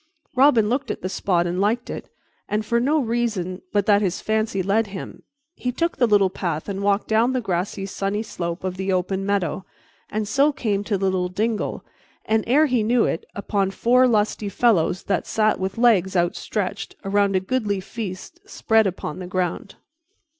[0.35, 2.09] Robin looked at the spot and liked it,
[2.49, 5.21] and, for no reason but that his fancy led him,
[5.53, 9.23] he took the little path and walked down the grassy sunny slope of the open
[9.27, 9.63] meadow,
[10.09, 11.85] and so came to the little dingle
[12.25, 17.35] and, ere he knew it, upon four lusty fellows that sat with legs outstretched around
[17.35, 19.75] a goodly feast spread upon the ground.